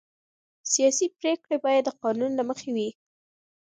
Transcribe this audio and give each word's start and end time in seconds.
سیاسي 0.73 1.05
پرېکړې 1.19 1.57
باید 1.65 1.83
د 1.85 1.89
قانون 2.03 2.31
له 2.39 2.43
مخې 2.49 2.69
وي 2.75 2.89